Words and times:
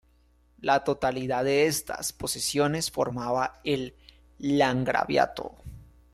La 0.57 0.83
totalidad 0.83 1.43
de 1.43 1.67
estas 1.67 2.11
posesiones 2.11 2.89
formaba 2.89 3.61
el 3.63 3.93
Landgraviato. 4.39 5.57